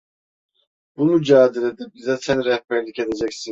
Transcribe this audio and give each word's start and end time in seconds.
Bu 0.97 1.05
mücadelede 1.05 1.93
bize 1.93 2.17
sen 2.17 2.45
rehberlik 2.45 2.99
edeceksin! 2.99 3.49